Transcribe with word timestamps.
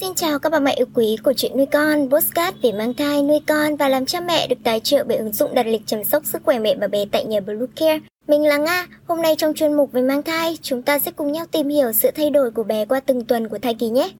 Xin 0.00 0.14
chào 0.14 0.38
các 0.38 0.52
bà 0.52 0.58
mẹ 0.58 0.74
yêu 0.74 0.86
quý 0.94 1.16
của 1.24 1.32
chuyện 1.36 1.56
nuôi 1.56 1.66
con, 1.66 2.10
postcard 2.10 2.58
về 2.62 2.72
mang 2.72 2.94
thai, 2.94 3.22
nuôi 3.22 3.40
con 3.46 3.76
và 3.76 3.88
làm 3.88 4.06
cha 4.06 4.20
mẹ 4.20 4.46
được 4.46 4.56
tài 4.64 4.80
trợ 4.80 5.04
bởi 5.04 5.16
ứng 5.16 5.32
dụng 5.32 5.54
đặt 5.54 5.66
lịch 5.66 5.82
chăm 5.86 6.04
sóc 6.04 6.24
sức 6.26 6.42
khỏe 6.44 6.58
mẹ 6.58 6.76
và 6.80 6.86
bé 6.86 7.04
tại 7.12 7.24
nhà 7.24 7.40
Blue 7.40 7.66
Care. 7.76 7.98
Mình 8.26 8.42
là 8.42 8.56
Nga, 8.56 8.86
hôm 9.08 9.22
nay 9.22 9.34
trong 9.38 9.54
chuyên 9.54 9.72
mục 9.72 9.92
về 9.92 10.02
mang 10.02 10.22
thai, 10.22 10.58
chúng 10.62 10.82
ta 10.82 10.98
sẽ 10.98 11.10
cùng 11.10 11.32
nhau 11.32 11.46
tìm 11.52 11.68
hiểu 11.68 11.92
sự 11.92 12.10
thay 12.14 12.30
đổi 12.30 12.50
của 12.50 12.62
bé 12.62 12.84
qua 12.84 13.00
từng 13.00 13.24
tuần 13.24 13.48
của 13.48 13.58
thai 13.58 13.74
kỳ 13.74 13.88
nhé. 13.88 14.10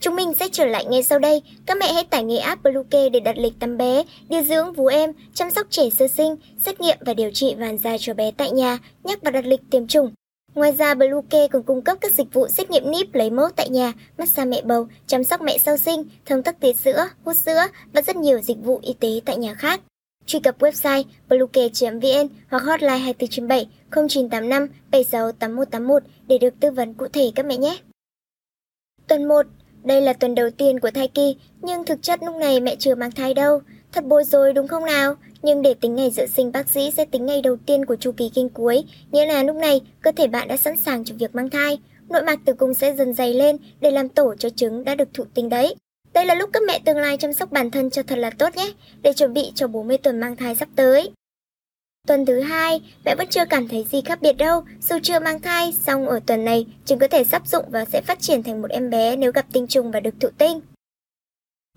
Chúng 0.00 0.16
mình 0.16 0.32
sẽ 0.38 0.48
trở 0.52 0.64
lại 0.64 0.84
ngay 0.84 1.02
sau 1.02 1.18
đây. 1.18 1.42
Các 1.66 1.76
mẹ 1.80 1.92
hãy 1.92 2.04
tải 2.04 2.24
ngay 2.24 2.38
app 2.38 2.62
Bluecare 2.62 3.08
để 3.08 3.20
đặt 3.20 3.38
lịch 3.38 3.54
tắm 3.60 3.76
bé, 3.76 4.04
điều 4.28 4.42
dưỡng 4.42 4.72
vú 4.72 4.86
em, 4.86 5.12
chăm 5.34 5.50
sóc 5.50 5.66
trẻ 5.70 5.90
sơ 5.90 6.08
sinh, 6.08 6.36
xét 6.58 6.80
nghiệm 6.80 6.96
và 7.00 7.14
điều 7.14 7.30
trị 7.34 7.54
vàng 7.58 7.78
da 7.78 7.96
cho 8.00 8.14
bé 8.14 8.30
tại 8.30 8.50
nhà, 8.50 8.78
nhắc 9.04 9.18
và 9.22 9.30
đặt 9.30 9.46
lịch 9.46 9.60
tiêm 9.70 9.86
chủng. 9.86 10.10
Ngoài 10.54 10.72
ra, 10.72 10.94
Bluecare 10.94 11.48
còn 11.48 11.62
cung 11.62 11.82
cấp 11.82 11.98
các 12.00 12.12
dịch 12.12 12.32
vụ 12.32 12.48
xét 12.48 12.70
nghiệm 12.70 12.90
níp 12.90 13.14
lấy 13.14 13.30
mẫu 13.30 13.48
tại 13.56 13.68
nhà, 13.68 13.92
massage 14.18 14.50
mẹ 14.50 14.62
bầu, 14.62 14.88
chăm 15.06 15.24
sóc 15.24 15.40
mẹ 15.40 15.58
sau 15.58 15.76
sinh, 15.76 16.04
thông 16.26 16.42
tắc 16.42 16.60
tiết 16.60 16.76
sữa, 16.76 17.08
hút 17.24 17.36
sữa 17.36 17.60
và 17.92 18.02
rất 18.02 18.16
nhiều 18.16 18.40
dịch 18.40 18.58
vụ 18.62 18.80
y 18.82 18.92
tế 19.00 19.20
tại 19.24 19.36
nhà 19.36 19.54
khác. 19.54 19.80
Truy 20.26 20.40
cập 20.40 20.58
website 20.58 21.04
bluecare.vn 21.28 22.28
hoặc 22.50 22.62
hotline 22.62 22.98
2497 22.98 23.66
0985 23.90 24.68
76 24.90 25.32
8181 25.32 26.02
để 26.26 26.38
được 26.38 26.54
tư 26.60 26.70
vấn 26.70 26.94
cụ 26.94 27.08
thể 27.08 27.30
các 27.34 27.46
mẹ 27.46 27.56
nhé. 27.56 27.78
Tuần 29.06 29.28
1 29.28 29.46
Đây 29.84 30.00
là 30.00 30.12
tuần 30.12 30.34
đầu 30.34 30.50
tiên 30.50 30.80
của 30.80 30.90
thai 30.90 31.08
kỳ, 31.08 31.36
nhưng 31.62 31.84
thực 31.84 32.02
chất 32.02 32.22
lúc 32.22 32.36
này 32.36 32.60
mẹ 32.60 32.76
chưa 32.76 32.94
mang 32.94 33.10
thai 33.10 33.34
đâu. 33.34 33.60
Thật 33.92 34.04
bối 34.04 34.24
rối 34.24 34.52
đúng 34.52 34.68
không 34.68 34.84
nào? 34.84 35.14
Nhưng 35.42 35.62
để 35.62 35.74
tính 35.74 35.94
ngày 35.94 36.10
dự 36.10 36.26
sinh 36.26 36.52
bác 36.52 36.68
sĩ 36.68 36.90
sẽ 36.96 37.04
tính 37.04 37.26
ngày 37.26 37.42
đầu 37.42 37.56
tiên 37.66 37.84
của 37.84 37.96
chu 37.96 38.12
kỳ 38.12 38.30
kinh 38.34 38.48
cuối, 38.48 38.84
nghĩa 39.12 39.26
là 39.26 39.42
lúc 39.42 39.56
này 39.56 39.80
cơ 40.02 40.12
thể 40.12 40.26
bạn 40.26 40.48
đã 40.48 40.56
sẵn 40.56 40.76
sàng 40.76 41.04
cho 41.04 41.14
việc 41.18 41.34
mang 41.34 41.50
thai. 41.50 41.78
Nội 42.08 42.22
mạc 42.22 42.40
tử 42.44 42.54
cung 42.54 42.74
sẽ 42.74 42.94
dần 42.96 43.14
dày 43.14 43.34
lên 43.34 43.56
để 43.80 43.90
làm 43.90 44.08
tổ 44.08 44.34
cho 44.38 44.50
trứng 44.50 44.84
đã 44.84 44.94
được 44.94 45.08
thụ 45.14 45.24
tinh 45.34 45.48
đấy. 45.48 45.74
Đây 46.12 46.26
là 46.26 46.34
lúc 46.34 46.50
các 46.52 46.62
mẹ 46.66 46.80
tương 46.84 46.96
lai 46.96 47.16
chăm 47.16 47.32
sóc 47.32 47.52
bản 47.52 47.70
thân 47.70 47.90
cho 47.90 48.02
thật 48.02 48.18
là 48.18 48.30
tốt 48.30 48.56
nhé, 48.56 48.72
để 49.02 49.12
chuẩn 49.12 49.34
bị 49.34 49.52
cho 49.54 49.68
40 49.68 49.98
tuần 49.98 50.20
mang 50.20 50.36
thai 50.36 50.54
sắp 50.54 50.68
tới. 50.76 51.10
Tuần 52.06 52.26
thứ 52.26 52.40
hai, 52.40 52.80
mẹ 53.04 53.14
vẫn 53.14 53.26
chưa 53.30 53.44
cảm 53.44 53.68
thấy 53.68 53.86
gì 53.90 54.00
khác 54.00 54.22
biệt 54.22 54.32
đâu, 54.32 54.64
dù 54.88 54.96
chưa 55.02 55.20
mang 55.20 55.40
thai, 55.40 55.72
song 55.72 56.08
ở 56.08 56.20
tuần 56.26 56.44
này, 56.44 56.66
trứng 56.84 56.98
có 56.98 57.08
thể 57.08 57.24
sắp 57.24 57.46
dụng 57.46 57.64
và 57.70 57.84
sẽ 57.84 58.00
phát 58.00 58.20
triển 58.20 58.42
thành 58.42 58.62
một 58.62 58.70
em 58.70 58.90
bé 58.90 59.16
nếu 59.16 59.32
gặp 59.32 59.46
tinh 59.52 59.66
trùng 59.66 59.90
và 59.90 60.00
được 60.00 60.14
thụ 60.20 60.28
tinh. 60.38 60.60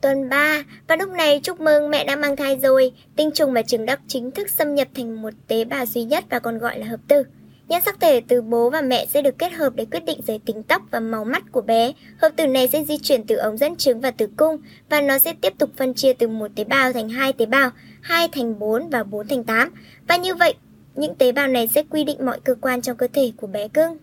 Tuần 0.04 0.30
3, 0.30 0.64
và 0.88 0.96
lúc 0.96 1.10
này 1.10 1.40
chúc 1.44 1.62
mừng 1.62 1.90
mẹ 1.90 2.04
đã 2.04 2.16
mang 2.16 2.36
thai 2.36 2.60
rồi, 2.64 2.92
tinh 3.16 3.32
trùng 3.32 3.54
và 3.54 3.62
trứng 3.62 3.86
đã 3.86 3.98
chính 4.08 4.32
thức 4.32 4.50
xâm 4.50 4.76
nhập 4.76 4.88
thành 4.96 5.22
một 5.22 5.34
tế 5.48 5.66
bào 5.66 5.86
duy 5.86 6.04
nhất 6.04 6.24
và 6.30 6.40
còn 6.40 6.58
gọi 6.58 6.80
là 6.80 6.86
hợp 6.88 7.00
tử. 7.08 7.24
Nhân 7.68 7.82
sắc 7.86 8.00
thể 8.00 8.22
từ 8.28 8.42
bố 8.42 8.70
và 8.70 8.82
mẹ 8.82 9.06
sẽ 9.06 9.22
được 9.22 9.38
kết 9.38 9.54
hợp 9.54 9.76
để 9.76 9.86
quyết 9.92 10.06
định 10.06 10.20
giới 10.28 10.40
tính 10.46 10.64
tóc 10.64 10.82
và 10.92 11.00
màu 11.00 11.26
mắt 11.26 11.44
của 11.52 11.62
bé. 11.62 11.92
Hợp 12.18 12.30
tử 12.36 12.48
này 12.48 12.68
sẽ 12.68 12.84
di 12.84 12.98
chuyển 12.98 13.28
từ 13.28 13.36
ống 13.36 13.58
dẫn 13.58 13.76
trứng 13.76 14.02
và 14.02 14.12
tử 14.12 14.28
cung 14.38 14.58
và 14.90 15.02
nó 15.02 15.20
sẽ 15.20 15.34
tiếp 15.42 15.54
tục 15.58 15.70
phân 15.78 15.94
chia 15.94 16.14
từ 16.14 16.28
một 16.28 16.52
tế 16.56 16.64
bào 16.64 16.94
thành 16.94 17.10
hai 17.10 17.34
tế 17.34 17.46
bào, 17.46 17.70
hai 18.02 18.28
thành 18.28 18.60
4 18.60 18.90
và 18.90 19.04
4 19.04 19.28
thành 19.28 19.44
8. 19.44 19.70
Và 20.08 20.18
như 20.18 20.36
vậy, 20.36 20.54
những 20.96 21.16
tế 21.16 21.32
bào 21.32 21.48
này 21.48 21.68
sẽ 21.68 21.84
quy 21.90 22.04
định 22.04 22.26
mọi 22.26 22.40
cơ 22.44 22.56
quan 22.62 22.82
trong 22.82 22.98
cơ 22.98 23.08
thể 23.14 23.32
của 23.38 23.48
bé 23.48 23.68
cưng. 23.68 23.98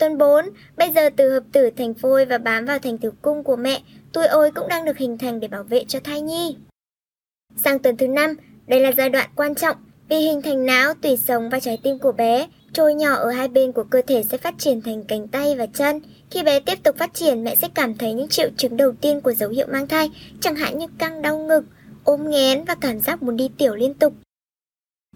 Tuần 0.00 0.18
4, 0.18 0.44
bây 0.76 0.90
giờ 0.90 1.10
từ 1.16 1.30
hợp 1.30 1.42
tử 1.52 1.70
thành 1.76 1.94
phôi 1.94 2.24
và 2.24 2.38
bám 2.38 2.64
vào 2.64 2.78
thành 2.78 2.98
tử 2.98 3.10
cung 3.22 3.44
của 3.44 3.56
mẹ, 3.56 3.80
tuổi 4.12 4.26
ôi 4.26 4.50
cũng 4.54 4.68
đang 4.68 4.84
được 4.84 4.96
hình 4.96 5.18
thành 5.18 5.40
để 5.40 5.48
bảo 5.48 5.62
vệ 5.62 5.84
cho 5.88 6.00
thai 6.04 6.20
nhi. 6.20 6.56
Sang 7.56 7.78
tuần 7.78 7.96
thứ 7.96 8.08
năm, 8.08 8.34
đây 8.66 8.80
là 8.80 8.92
giai 8.92 9.08
đoạn 9.08 9.30
quan 9.36 9.54
trọng 9.54 9.76
vì 10.08 10.16
hình 10.16 10.42
thành 10.42 10.66
não, 10.66 10.94
tủy 10.94 11.16
sống 11.16 11.50
và 11.50 11.60
trái 11.60 11.78
tim 11.82 11.98
của 11.98 12.12
bé, 12.12 12.46
trôi 12.72 12.94
nhỏ 12.94 13.14
ở 13.14 13.30
hai 13.30 13.48
bên 13.48 13.72
của 13.72 13.84
cơ 13.84 14.02
thể 14.06 14.24
sẽ 14.30 14.38
phát 14.38 14.54
triển 14.58 14.82
thành 14.82 15.04
cánh 15.04 15.28
tay 15.28 15.56
và 15.56 15.66
chân. 15.66 16.00
Khi 16.30 16.42
bé 16.42 16.60
tiếp 16.60 16.78
tục 16.82 16.96
phát 16.98 17.14
triển, 17.14 17.44
mẹ 17.44 17.54
sẽ 17.54 17.68
cảm 17.74 17.94
thấy 17.94 18.12
những 18.12 18.28
triệu 18.28 18.48
chứng 18.56 18.76
đầu 18.76 18.92
tiên 19.00 19.20
của 19.20 19.32
dấu 19.32 19.50
hiệu 19.50 19.66
mang 19.70 19.88
thai, 19.88 20.10
chẳng 20.40 20.56
hạn 20.56 20.78
như 20.78 20.86
căng 20.98 21.22
đau 21.22 21.38
ngực, 21.38 21.64
ôm 22.04 22.30
nghén 22.30 22.64
và 22.64 22.74
cảm 22.74 23.00
giác 23.00 23.22
muốn 23.22 23.36
đi 23.36 23.50
tiểu 23.58 23.74
liên 23.74 23.94
tục. 23.94 24.12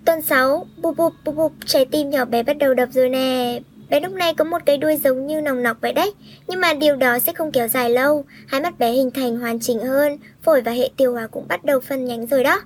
Tuần 0.05 0.23
6, 0.23 0.67
bụp 0.83 0.97
bụp 0.97 1.13
bụp 1.25 1.37
bụp, 1.37 1.53
trái 1.67 1.85
tim 1.85 2.11
nhỏ 2.11 2.25
bé 2.25 2.43
bắt 2.43 2.59
đầu 2.59 2.75
đập 2.75 2.89
rồi 2.93 3.09
nè. 3.09 3.61
Bé 3.91 4.01
lúc 4.01 4.13
này 4.13 4.35
có 4.35 4.45
một 4.45 4.63
cái 4.67 4.79
đuôi 4.79 4.97
giống 4.97 5.27
như 5.27 5.41
nòng 5.41 5.63
nọc 5.63 5.81
vậy 5.81 5.93
đấy, 5.93 6.13
nhưng 6.47 6.61
mà 6.61 6.75
điều 6.75 6.97
đó 6.97 7.19
sẽ 7.19 7.33
không 7.33 7.53
kéo 7.53 7.69
dài 7.69 7.91
lâu. 7.91 8.25
Hai 8.47 8.61
mắt 8.61 8.79
bé 8.79 8.91
hình 8.91 9.11
thành 9.11 9.37
hoàn 9.37 9.61
chỉnh 9.61 9.79
hơn, 9.79 10.19
phổi 10.43 10.61
và 10.61 10.73
hệ 10.73 10.91
tiêu 10.97 11.13
hóa 11.13 11.27
cũng 11.27 11.49
bắt 11.49 11.65
đầu 11.65 11.81
phân 11.81 12.05
nhánh 12.05 12.27
rồi 12.27 12.45
đó. 12.45 12.63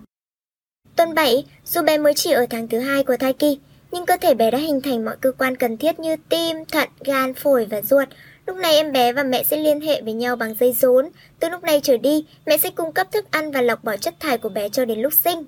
Tuần 0.97 1.15
7, 1.15 1.45
dù 1.65 1.83
bé 1.83 1.99
mới 1.99 2.15
chỉ 2.15 2.33
ở 2.33 2.47
tháng 2.51 2.69
thứ 2.69 2.79
hai 2.79 3.05
của 3.05 3.17
thai 3.17 3.33
kỳ, 3.33 3.59
nhưng 3.93 4.07
cơ 4.07 4.17
thể 4.21 4.35
bé 4.35 4.51
đã 4.51 4.59
hình 4.59 4.81
thành 4.81 5.05
mọi 5.05 5.17
cơ 5.21 5.33
quan 5.33 5.57
cần 5.57 5.77
thiết 5.77 6.01
như 6.01 6.17
tim, 6.29 6.57
thận, 6.65 6.89
gan, 7.05 7.35
phổi 7.35 7.67
và 7.71 7.83
ruột. 7.83 8.09
Lúc 8.47 8.57
này 8.57 8.75
em 8.75 8.93
bé 8.93 9.13
và 9.13 9.23
mẹ 9.23 9.45
sẽ 9.45 9.57
liên 9.57 9.81
hệ 9.81 10.03
với 10.03 10.13
nhau 10.13 10.37
bằng 10.37 10.55
dây 10.61 10.73
rốn. 10.73 11.09
Từ 11.41 11.49
lúc 11.49 11.63
này 11.63 11.81
trở 11.83 11.97
đi, 11.97 12.25
mẹ 12.47 12.59
sẽ 12.59 12.71
cung 12.71 12.93
cấp 12.93 13.13
thức 13.13 13.25
ăn 13.31 13.51
và 13.51 13.63
lọc 13.63 13.85
bỏ 13.85 13.97
chất 13.97 14.15
thải 14.21 14.39
của 14.39 14.49
bé 14.49 14.69
cho 14.69 14.85
đến 14.85 15.01
lúc 15.01 15.13
sinh. 15.13 15.45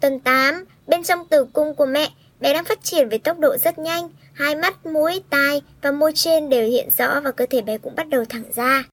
Tuần 0.00 0.20
8, 0.20 0.64
bên 0.86 1.02
trong 1.02 1.26
tử 1.26 1.46
cung 1.52 1.74
của 1.74 1.86
mẹ, 1.86 2.08
bé 2.42 2.54
đang 2.54 2.64
phát 2.64 2.84
triển 2.84 3.08
với 3.08 3.18
tốc 3.18 3.38
độ 3.38 3.56
rất 3.56 3.78
nhanh. 3.78 4.08
Hai 4.32 4.54
mắt, 4.56 4.86
mũi, 4.86 5.22
tai 5.30 5.62
và 5.82 5.90
môi 5.90 6.12
trên 6.14 6.48
đều 6.48 6.68
hiện 6.68 6.90
rõ 6.98 7.20
và 7.20 7.30
cơ 7.30 7.46
thể 7.50 7.60
bé 7.60 7.78
cũng 7.78 7.94
bắt 7.94 8.08
đầu 8.08 8.24
thẳng 8.24 8.44
ra. 8.54 8.84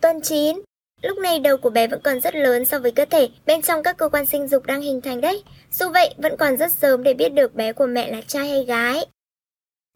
Tuần 0.00 0.20
9, 0.22 0.56
Lúc 1.02 1.18
này 1.18 1.38
đầu 1.38 1.56
của 1.56 1.70
bé 1.70 1.86
vẫn 1.86 2.00
còn 2.04 2.20
rất 2.20 2.34
lớn 2.34 2.64
so 2.64 2.78
với 2.78 2.90
cơ 2.90 3.04
thể, 3.04 3.28
bên 3.46 3.62
trong 3.62 3.82
các 3.82 3.96
cơ 3.96 4.08
quan 4.08 4.26
sinh 4.26 4.48
dục 4.48 4.66
đang 4.66 4.82
hình 4.82 5.00
thành 5.00 5.20
đấy. 5.20 5.42
Dù 5.72 5.88
vậy, 5.88 6.14
vẫn 6.18 6.36
còn 6.36 6.56
rất 6.56 6.72
sớm 6.72 7.02
để 7.02 7.14
biết 7.14 7.28
được 7.28 7.54
bé 7.54 7.72
của 7.72 7.86
mẹ 7.86 8.12
là 8.12 8.20
trai 8.26 8.48
hay 8.48 8.64
gái. 8.64 9.06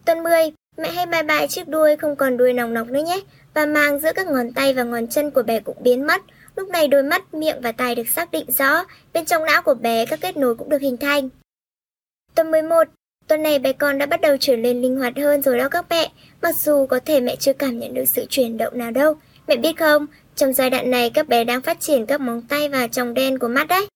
Tuần 0.04 0.22
10, 0.22 0.52
mẹ 0.76 0.90
hay 0.90 1.06
bye 1.06 1.22
bye 1.22 1.46
chiếc 1.46 1.68
đuôi 1.68 1.96
không 1.96 2.16
còn 2.16 2.36
đuôi 2.36 2.52
nòng 2.52 2.74
nọc 2.74 2.88
nữa 2.88 3.02
nhé. 3.06 3.20
Và 3.54 3.66
mang 3.66 3.98
giữa 3.98 4.12
các 4.12 4.26
ngón 4.26 4.52
tay 4.52 4.74
và 4.74 4.82
ngón 4.82 5.08
chân 5.08 5.30
của 5.30 5.42
bé 5.42 5.60
cũng 5.60 5.76
biến 5.80 6.06
mất. 6.06 6.22
Lúc 6.56 6.68
này 6.68 6.88
đôi 6.88 7.02
mắt, 7.02 7.34
miệng 7.34 7.60
và 7.60 7.72
tai 7.72 7.94
được 7.94 8.08
xác 8.08 8.30
định 8.30 8.46
rõ, 8.58 8.84
bên 9.12 9.24
trong 9.24 9.44
não 9.44 9.62
của 9.62 9.74
bé 9.74 10.06
các 10.06 10.20
kết 10.20 10.36
nối 10.36 10.54
cũng 10.54 10.68
được 10.68 10.80
hình 10.80 10.96
thành. 10.96 11.28
Tuần 12.34 12.50
11, 12.50 12.88
Tuần 13.28 13.42
này 13.42 13.58
bé 13.58 13.72
con 13.72 13.98
đã 13.98 14.06
bắt 14.06 14.20
đầu 14.20 14.36
trở 14.40 14.56
nên 14.56 14.82
linh 14.82 14.96
hoạt 14.96 15.16
hơn 15.16 15.42
rồi 15.42 15.58
đó 15.58 15.68
các 15.68 15.84
mẹ, 15.90 16.12
mặc 16.42 16.56
dù 16.56 16.86
có 16.86 17.00
thể 17.04 17.20
mẹ 17.20 17.36
chưa 17.36 17.52
cảm 17.52 17.78
nhận 17.78 17.94
được 17.94 18.04
sự 18.04 18.26
chuyển 18.28 18.56
động 18.56 18.78
nào 18.78 18.90
đâu. 18.90 19.16
Mẹ 19.48 19.56
biết 19.56 19.72
không, 19.78 20.06
trong 20.34 20.52
giai 20.52 20.70
đoạn 20.70 20.90
này 20.90 21.10
các 21.10 21.28
bé 21.28 21.44
đang 21.44 21.60
phát 21.60 21.80
triển 21.80 22.06
các 22.06 22.20
móng 22.20 22.42
tay 22.42 22.68
và 22.68 22.88
tròng 22.88 23.14
đen 23.14 23.38
của 23.38 23.48
mắt 23.48 23.68
đấy. 23.68 23.86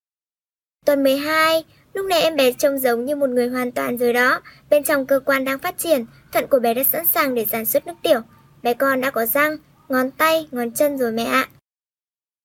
Tuần 0.87 1.03
12, 1.03 1.65
lúc 1.95 2.07
này 2.07 2.23
em 2.23 2.37
bé 2.37 2.53
trông 2.53 2.79
giống 2.79 3.05
như 3.05 3.17
một 3.17 3.31
người 3.31 3.49
hoàn 3.49 3.73
toàn 3.73 3.99
rồi 3.99 4.13
đó. 4.13 4.41
Bên 4.71 4.85
trong 4.85 5.07
cơ 5.07 5.21
quan 5.21 5.45
đang 5.45 5.59
phát 5.59 5.79
triển, 5.79 6.05
thận 6.33 6.47
của 6.51 6.59
bé 6.59 6.75
đã 6.75 6.85
sẵn 6.85 7.07
sàng 7.07 7.35
để 7.35 7.47
sản 7.51 7.67
xuất 7.67 7.87
nước 7.87 7.95
tiểu. 8.03 8.21
Bé 8.63 8.75
con 8.75 9.01
đã 9.01 9.11
có 9.11 9.27
răng, 9.27 9.57
ngón 9.89 10.11
tay, 10.11 10.49
ngón 10.51 10.71
chân 10.71 10.99
rồi 10.99 11.13
mẹ 11.13 11.25
ạ. 11.25 11.49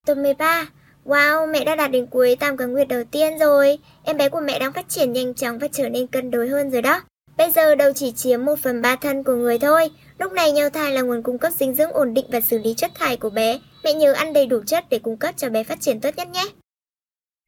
Tuần 0.05 0.23
13, 0.23 0.67
wow, 1.05 1.51
mẹ 1.51 1.63
đã 1.65 1.75
đạt 1.75 1.91
đến 1.91 2.05
cuối 2.05 2.35
tam 2.39 2.57
cá 2.57 2.65
nguyệt 2.65 2.87
đầu 2.87 3.03
tiên 3.03 3.37
rồi. 3.37 3.79
Em 4.03 4.17
bé 4.17 4.29
của 4.29 4.41
mẹ 4.41 4.59
đang 4.59 4.73
phát 4.73 4.89
triển 4.89 5.13
nhanh 5.13 5.33
chóng 5.33 5.59
và 5.59 5.67
trở 5.71 5.89
nên 5.89 6.07
cân 6.07 6.31
đối 6.31 6.47
hơn 6.47 6.71
rồi 6.71 6.81
đó. 6.81 7.01
Bây 7.37 7.51
giờ 7.51 7.75
đầu 7.75 7.93
chỉ 7.93 8.11
chiếm 8.11 8.45
1 8.45 8.59
phần 8.59 8.81
3 8.81 8.95
thân 8.95 9.23
của 9.23 9.33
người 9.33 9.59
thôi. 9.59 9.89
Lúc 10.17 10.31
này 10.31 10.51
nhau 10.51 10.69
thai 10.69 10.91
là 10.91 11.01
nguồn 11.01 11.23
cung 11.23 11.37
cấp 11.37 11.53
dinh 11.53 11.73
dưỡng 11.73 11.91
ổn 11.93 12.13
định 12.13 12.25
và 12.31 12.41
xử 12.41 12.57
lý 12.57 12.73
chất 12.73 12.91
thải 12.95 13.17
của 13.17 13.29
bé. 13.29 13.59
Mẹ 13.83 13.93
nhớ 13.93 14.13
ăn 14.13 14.33
đầy 14.33 14.45
đủ 14.45 14.61
chất 14.65 14.85
để 14.89 14.99
cung 14.99 15.17
cấp 15.17 15.33
cho 15.37 15.49
bé 15.49 15.63
phát 15.63 15.81
triển 15.81 15.99
tốt 15.99 16.09
nhất 16.17 16.27
nhé. 16.27 16.45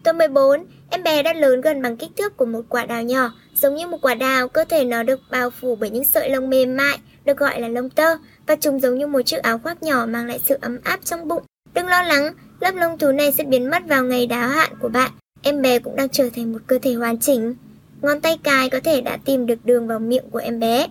Tuần 0.04 0.18
14, 0.18 0.66
em 0.90 1.04
bé 1.04 1.24
đã 1.24 1.34
lớn 1.34 1.62
gần 1.62 1.82
bằng 1.82 1.98
kích 1.98 2.10
thước 2.18 2.38
của 2.38 2.46
một 2.46 2.62
quả 2.70 2.86
đào 2.86 3.04
nhỏ. 3.04 3.32
Giống 3.56 3.76
như 3.76 3.88
một 3.88 3.98
quả 4.02 4.16
đào, 4.16 4.48
cơ 4.48 4.64
thể 4.64 4.84
nó 4.84 5.04
được 5.04 5.20
bao 5.32 5.50
phủ 5.50 5.76
bởi 5.76 5.90
những 5.90 6.04
sợi 6.06 6.30
lông 6.30 6.50
mềm 6.50 6.78
mại, 6.78 7.00
được 7.26 7.38
gọi 7.38 7.62
là 7.62 7.68
lông 7.68 7.90
tơ. 7.90 8.18
Và 8.48 8.56
chúng 8.56 8.80
giống 8.80 8.98
như 8.98 9.08
một 9.08 9.22
chiếc 9.22 9.44
áo 9.44 9.58
khoác 9.58 9.84
nhỏ 9.84 10.06
mang 10.06 10.28
lại 10.28 10.40
sự 10.46 10.58
ấm 10.62 10.80
áp 10.84 11.00
trong 11.04 11.28
bụng. 11.28 11.44
Đừng 11.74 11.88
lo 11.88 12.02
lắng, 12.02 12.34
lớp 12.66 12.76
lông 12.76 12.98
thú 12.98 13.12
này 13.12 13.32
sẽ 13.32 13.44
biến 13.44 13.70
mất 13.70 13.84
vào 13.88 14.04
ngày 14.04 14.28
đáo 14.28 14.50
hạn 14.50 14.74
của 14.80 14.90
bạn. 14.90 15.12
Em 15.42 15.62
bé 15.62 15.80
cũng 15.80 15.96
đang 15.96 16.10
trở 16.10 16.30
thành 16.36 16.52
một 16.52 16.60
cơ 16.68 16.80
thể 16.82 16.94
hoàn 16.94 17.20
chỉnh. 17.20 17.56
Ngón 18.02 18.22
tay 18.22 18.38
cái 18.44 18.70
có 18.70 18.80
thể 18.84 19.02
đã 19.02 19.18
tìm 19.26 19.46
được 19.46 19.66
đường 19.66 19.88
vào 19.88 20.00
miệng 20.00 20.30
của 20.32 20.40
em 20.40 20.60
bé. 20.60 20.88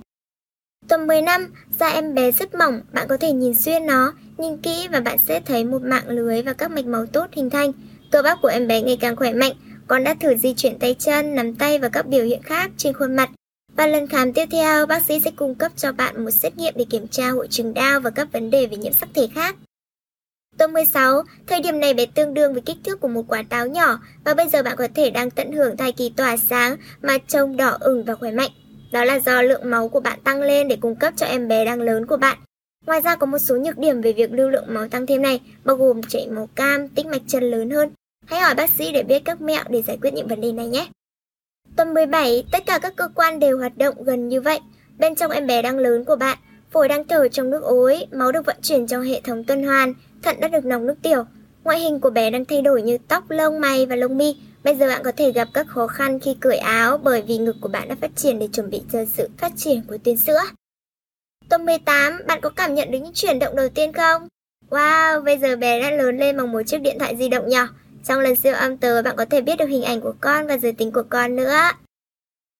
Tuần 0.88 1.06
10 1.06 1.22
năm, 1.22 1.46
da 1.78 1.88
em 1.88 2.14
bé 2.14 2.30
rất 2.30 2.54
mỏng, 2.54 2.80
bạn 2.92 3.08
có 3.08 3.16
thể 3.16 3.32
nhìn 3.32 3.54
xuyên 3.54 3.86
nó, 3.86 4.12
nhìn 4.38 4.56
kỹ 4.56 4.88
và 4.92 5.00
bạn 5.00 5.18
sẽ 5.18 5.40
thấy 5.40 5.64
một 5.64 5.82
mạng 5.82 6.08
lưới 6.08 6.42
và 6.42 6.52
các 6.52 6.70
mạch 6.70 6.86
máu 6.86 7.06
tốt 7.06 7.26
hình 7.32 7.50
thành. 7.50 7.72
Cơ 8.10 8.22
bắp 8.22 8.38
của 8.42 8.48
em 8.48 8.68
bé 8.68 8.82
ngày 8.82 8.96
càng 9.00 9.16
khỏe 9.16 9.32
mạnh, 9.32 9.52
con 9.86 10.04
đã 10.04 10.14
thử 10.14 10.34
di 10.34 10.54
chuyển 10.54 10.78
tay 10.78 10.94
chân, 10.98 11.34
nắm 11.34 11.54
tay 11.54 11.78
và 11.78 11.88
các 11.88 12.06
biểu 12.06 12.24
hiện 12.24 12.42
khác 12.42 12.70
trên 12.76 12.92
khuôn 12.92 13.16
mặt. 13.16 13.30
Và 13.76 13.86
lần 13.86 14.06
khám 14.06 14.32
tiếp 14.32 14.46
theo, 14.50 14.86
bác 14.86 15.02
sĩ 15.02 15.20
sẽ 15.20 15.30
cung 15.36 15.54
cấp 15.54 15.72
cho 15.76 15.92
bạn 15.92 16.24
một 16.24 16.30
xét 16.30 16.56
nghiệm 16.56 16.74
để 16.76 16.84
kiểm 16.90 17.08
tra 17.08 17.28
hội 17.30 17.48
chứng 17.50 17.74
đau 17.74 18.00
và 18.00 18.10
các 18.10 18.32
vấn 18.32 18.50
đề 18.50 18.66
về 18.66 18.76
nhiễm 18.76 18.92
sắc 18.92 19.08
thể 19.14 19.28
khác. 19.34 19.56
Tuần 20.58 20.72
16, 20.72 21.22
thời 21.46 21.60
điểm 21.60 21.80
này 21.80 21.94
bé 21.94 22.06
tương 22.06 22.34
đương 22.34 22.52
với 22.52 22.62
kích 22.62 22.76
thước 22.84 23.00
của 23.00 23.08
một 23.08 23.24
quả 23.28 23.42
táo 23.48 23.66
nhỏ 23.66 23.98
và 24.24 24.34
bây 24.34 24.48
giờ 24.48 24.62
bạn 24.62 24.76
có 24.76 24.88
thể 24.94 25.10
đang 25.10 25.30
tận 25.30 25.52
hưởng 25.52 25.76
thai 25.76 25.92
kỳ 25.92 26.12
tỏa 26.16 26.36
sáng 26.36 26.76
mà 27.02 27.18
trông 27.18 27.56
đỏ 27.56 27.76
ửng 27.80 28.04
và 28.04 28.14
khỏe 28.14 28.30
mạnh. 28.30 28.50
Đó 28.92 29.04
là 29.04 29.20
do 29.20 29.42
lượng 29.42 29.70
máu 29.70 29.88
của 29.88 30.00
bạn 30.00 30.18
tăng 30.24 30.42
lên 30.42 30.68
để 30.68 30.76
cung 30.80 30.96
cấp 30.96 31.14
cho 31.16 31.26
em 31.26 31.48
bé 31.48 31.64
đang 31.64 31.80
lớn 31.80 32.06
của 32.06 32.16
bạn. 32.16 32.38
Ngoài 32.86 33.00
ra 33.00 33.16
có 33.16 33.26
một 33.26 33.38
số 33.38 33.56
nhược 33.56 33.78
điểm 33.78 34.00
về 34.00 34.12
việc 34.12 34.32
lưu 34.32 34.48
lượng 34.48 34.64
máu 34.68 34.88
tăng 34.88 35.06
thêm 35.06 35.22
này, 35.22 35.40
bao 35.64 35.76
gồm 35.76 36.02
chảy 36.02 36.28
máu 36.28 36.48
cam, 36.54 36.88
tích 36.88 37.06
mạch 37.06 37.22
chân 37.26 37.50
lớn 37.50 37.70
hơn. 37.70 37.90
Hãy 38.26 38.40
hỏi 38.40 38.54
bác 38.54 38.70
sĩ 38.70 38.92
để 38.92 39.02
biết 39.02 39.22
các 39.24 39.40
mẹo 39.40 39.64
để 39.68 39.82
giải 39.82 39.98
quyết 40.02 40.14
những 40.14 40.28
vấn 40.28 40.40
đề 40.40 40.52
này 40.52 40.68
nhé. 40.68 40.88
Tuần 41.76 41.94
17, 41.94 42.44
tất 42.52 42.66
cả 42.66 42.78
các 42.78 42.96
cơ 42.96 43.08
quan 43.14 43.38
đều 43.38 43.58
hoạt 43.58 43.78
động 43.78 44.04
gần 44.04 44.28
như 44.28 44.40
vậy. 44.40 44.60
Bên 44.98 45.14
trong 45.14 45.30
em 45.30 45.46
bé 45.46 45.62
đang 45.62 45.78
lớn 45.78 46.04
của 46.04 46.16
bạn, 46.16 46.38
phổi 46.70 46.88
đang 46.88 47.04
thở 47.04 47.28
trong 47.28 47.50
nước 47.50 47.62
ối, 47.62 48.06
máu 48.12 48.32
được 48.32 48.46
vận 48.46 48.56
chuyển 48.62 48.86
trong 48.86 49.02
hệ 49.02 49.20
thống 49.20 49.44
tuần 49.44 49.62
hoàn, 49.62 49.94
thận 50.24 50.40
đã 50.40 50.48
được 50.48 50.64
nòng 50.64 50.86
nước 50.86 50.94
tiểu. 51.02 51.24
Ngoại 51.64 51.80
hình 51.80 52.00
của 52.00 52.10
bé 52.10 52.30
đang 52.30 52.44
thay 52.44 52.62
đổi 52.62 52.82
như 52.82 52.98
tóc, 53.08 53.30
lông 53.30 53.60
mày 53.60 53.86
và 53.86 53.96
lông 53.96 54.18
mi. 54.18 54.36
Bây 54.64 54.76
giờ 54.76 54.88
bạn 54.88 55.02
có 55.04 55.12
thể 55.16 55.32
gặp 55.32 55.48
các 55.54 55.66
khó 55.66 55.86
khăn 55.86 56.20
khi 56.20 56.36
cởi 56.40 56.56
áo 56.56 56.98
bởi 56.98 57.22
vì 57.22 57.38
ngực 57.38 57.56
của 57.60 57.68
bạn 57.68 57.88
đã 57.88 57.94
phát 58.00 58.10
triển 58.16 58.38
để 58.38 58.48
chuẩn 58.52 58.70
bị 58.70 58.82
cho 58.92 59.04
sự 59.04 59.28
phát 59.38 59.52
triển 59.56 59.82
của 59.88 59.98
tuyến 60.04 60.16
sữa. 60.16 60.40
Tuần 61.48 61.66
18, 61.66 62.20
bạn 62.26 62.40
có 62.40 62.50
cảm 62.50 62.74
nhận 62.74 62.90
được 62.90 62.98
những 62.98 63.12
chuyển 63.14 63.38
động 63.38 63.56
đầu 63.56 63.68
tiên 63.68 63.92
không? 63.92 64.28
Wow, 64.70 65.24
bây 65.24 65.38
giờ 65.38 65.56
bé 65.56 65.80
đã 65.80 65.90
lớn 65.90 66.18
lên 66.18 66.36
bằng 66.36 66.52
một 66.52 66.62
chiếc 66.66 66.78
điện 66.78 66.98
thoại 66.98 67.16
di 67.16 67.28
động 67.28 67.48
nhỏ. 67.48 67.68
Trong 68.04 68.20
lần 68.20 68.36
siêu 68.36 68.54
âm 68.54 68.76
tới, 68.76 69.02
bạn 69.02 69.16
có 69.16 69.24
thể 69.24 69.40
biết 69.40 69.56
được 69.58 69.68
hình 69.68 69.82
ảnh 69.82 70.00
của 70.00 70.14
con 70.20 70.46
và 70.46 70.56
giới 70.58 70.72
tính 70.72 70.92
của 70.92 71.04
con 71.10 71.36
nữa. 71.36 71.54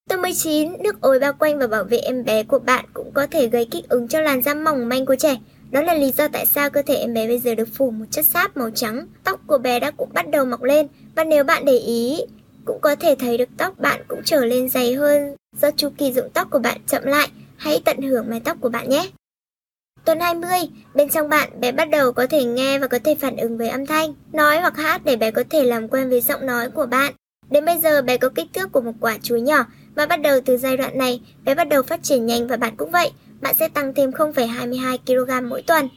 Tuần 0.09 0.21
19, 0.21 0.83
nước 0.83 1.01
ối 1.01 1.19
bao 1.19 1.33
quanh 1.33 1.59
và 1.59 1.67
bảo 1.67 1.83
vệ 1.83 1.97
em 1.97 2.25
bé 2.25 2.43
của 2.43 2.59
bạn 2.59 2.85
cũng 2.93 3.11
có 3.13 3.27
thể 3.27 3.47
gây 3.47 3.67
kích 3.71 3.89
ứng 3.89 4.07
cho 4.07 4.21
làn 4.21 4.41
da 4.41 4.53
mỏng 4.53 4.89
manh 4.89 5.05
của 5.05 5.15
trẻ. 5.15 5.37
Đó 5.71 5.81
là 5.81 5.93
lý 5.93 6.11
do 6.11 6.27
tại 6.27 6.45
sao 6.45 6.69
cơ 6.69 6.81
thể 6.81 6.95
em 6.95 7.13
bé 7.13 7.27
bây 7.27 7.39
giờ 7.39 7.55
được 7.55 7.67
phủ 7.73 7.91
một 7.91 8.05
chất 8.11 8.25
sáp 8.25 8.57
màu 8.57 8.69
trắng. 8.69 9.07
Tóc 9.23 9.39
của 9.47 9.57
bé 9.57 9.79
đã 9.79 9.91
cũng 9.91 10.09
bắt 10.13 10.29
đầu 10.29 10.45
mọc 10.45 10.63
lên 10.63 10.87
và 11.15 11.23
nếu 11.23 11.43
bạn 11.43 11.65
để 11.65 11.77
ý, 11.77 12.21
cũng 12.65 12.79
có 12.81 12.95
thể 12.95 13.15
thấy 13.19 13.37
được 13.37 13.49
tóc 13.57 13.79
bạn 13.79 14.01
cũng 14.07 14.21
trở 14.25 14.45
lên 14.45 14.69
dày 14.69 14.93
hơn 14.93 15.35
do 15.61 15.71
chu 15.71 15.89
kỳ 15.97 16.13
dụng 16.13 16.29
tóc 16.33 16.47
của 16.51 16.59
bạn 16.59 16.77
chậm 16.87 17.03
lại. 17.03 17.27
Hãy 17.57 17.81
tận 17.85 18.01
hưởng 18.01 18.29
mái 18.29 18.39
tóc 18.39 18.57
của 18.61 18.69
bạn 18.69 18.89
nhé. 18.89 19.09
Tuần 20.05 20.19
20, 20.19 20.59
bên 20.93 21.09
trong 21.09 21.29
bạn 21.29 21.59
bé 21.61 21.71
bắt 21.71 21.89
đầu 21.89 22.11
có 22.11 22.27
thể 22.27 22.43
nghe 22.43 22.79
và 22.79 22.87
có 22.87 22.99
thể 23.03 23.15
phản 23.15 23.37
ứng 23.37 23.57
với 23.57 23.69
âm 23.69 23.85
thanh, 23.85 24.13
nói 24.33 24.59
hoặc 24.59 24.77
hát 24.77 25.01
để 25.05 25.15
bé 25.15 25.31
có 25.31 25.43
thể 25.49 25.63
làm 25.63 25.87
quen 25.87 26.09
với 26.09 26.21
giọng 26.21 26.45
nói 26.45 26.69
của 26.69 26.85
bạn. 26.85 27.13
Đến 27.49 27.65
bây 27.65 27.77
giờ 27.77 28.01
bé 28.01 28.17
có 28.17 28.29
kích 28.29 28.47
thước 28.53 28.71
của 28.71 28.81
một 28.81 28.91
quả 28.99 29.17
chuối 29.23 29.41
nhỏ 29.41 29.65
và 29.95 30.05
bắt 30.05 30.21
đầu 30.21 30.39
từ 30.45 30.57
giai 30.57 30.77
đoạn 30.77 30.97
này 30.97 31.21
bé 31.43 31.55
bắt 31.55 31.67
đầu 31.69 31.83
phát 31.83 32.03
triển 32.03 32.25
nhanh 32.25 32.47
và 32.47 32.57
bạn 32.57 32.75
cũng 32.77 32.91
vậy, 32.91 33.11
bạn 33.45 33.55
sẽ 33.55 33.67
tăng 33.67 33.93
thêm 33.93 34.11
0,22 34.11 34.97
kg 35.05 35.49
mỗi 35.49 35.61
tuần. 35.61 35.89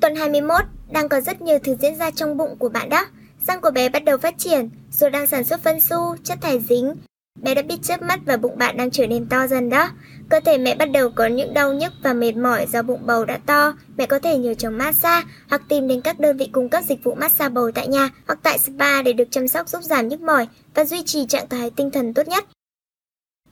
Tuần 0.00 0.16
21, 0.16 0.60
đang 0.90 1.08
có 1.08 1.20
rất 1.20 1.42
nhiều 1.42 1.58
thứ 1.64 1.74
diễn 1.80 1.96
ra 1.96 2.10
trong 2.10 2.36
bụng 2.36 2.56
của 2.58 2.68
bạn 2.68 2.88
đó. 2.88 3.06
Răng 3.46 3.60
của 3.60 3.70
bé 3.70 3.88
bắt 3.88 4.04
đầu 4.04 4.18
phát 4.18 4.38
triển, 4.38 4.70
rồi 4.90 5.10
đang 5.10 5.26
sản 5.26 5.44
xuất 5.44 5.60
phân 5.60 5.80
su, 5.80 6.16
chất 6.24 6.38
thải 6.40 6.60
dính, 6.68 6.94
Bé 7.42 7.54
đã 7.54 7.62
biết 7.62 7.76
chớp 7.82 8.02
mắt 8.02 8.20
và 8.26 8.36
bụng 8.36 8.58
bạn 8.58 8.76
đang 8.76 8.90
trở 8.90 9.06
nên 9.06 9.26
to 9.26 9.46
dần 9.46 9.70
đó. 9.70 9.90
Cơ 10.28 10.40
thể 10.40 10.58
mẹ 10.58 10.74
bắt 10.74 10.90
đầu 10.90 11.10
có 11.10 11.26
những 11.26 11.54
đau 11.54 11.74
nhức 11.74 11.92
và 12.02 12.12
mệt 12.12 12.36
mỏi 12.36 12.66
do 12.72 12.82
bụng 12.82 13.00
bầu 13.06 13.24
đã 13.24 13.38
to. 13.46 13.72
Mẹ 13.96 14.06
có 14.06 14.18
thể 14.18 14.38
nhờ 14.38 14.54
chồng 14.54 14.78
massage 14.78 15.26
hoặc 15.48 15.62
tìm 15.68 15.88
đến 15.88 16.00
các 16.00 16.20
đơn 16.20 16.36
vị 16.36 16.48
cung 16.52 16.68
cấp 16.68 16.84
dịch 16.88 17.04
vụ 17.04 17.14
massage 17.14 17.48
bầu 17.48 17.70
tại 17.74 17.88
nhà 17.88 18.10
hoặc 18.26 18.38
tại 18.42 18.58
spa 18.58 19.02
để 19.02 19.12
được 19.12 19.28
chăm 19.30 19.48
sóc 19.48 19.68
giúp 19.68 19.82
giảm 19.82 20.08
nhức 20.08 20.20
mỏi 20.20 20.48
và 20.74 20.84
duy 20.84 21.02
trì 21.02 21.26
trạng 21.26 21.48
thái 21.48 21.70
tinh 21.70 21.90
thần 21.90 22.14
tốt 22.14 22.28
nhất. 22.28 22.44